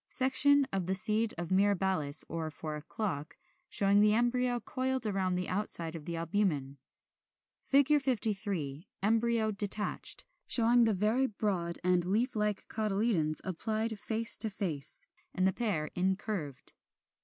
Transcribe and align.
Section 0.09 0.65
of 0.73 0.87
the 0.87 0.95
seed 0.95 1.35
of 1.37 1.51
Mirabilis 1.51 2.25
or 2.27 2.49
Four 2.49 2.75
o'clock, 2.75 3.37
showing 3.69 3.99
the 3.99 4.15
embryo 4.15 4.59
coiled 4.59 5.05
round 5.05 5.37
the 5.37 5.47
outside 5.47 5.95
of 5.95 6.05
the 6.05 6.15
albumen. 6.15 6.79
53. 7.65 8.87
Embryo 9.03 9.51
detached; 9.51 10.25
showing 10.47 10.85
the 10.85 10.95
very 10.95 11.27
broad 11.27 11.77
and 11.83 12.03
leaf 12.03 12.35
like 12.35 12.67
cotyledons, 12.67 13.41
applied 13.43 13.99
face 13.99 14.37
to 14.37 14.49
face, 14.49 15.05
and 15.35 15.45
the 15.45 15.53
pair 15.53 15.91
incurved. 15.93 16.73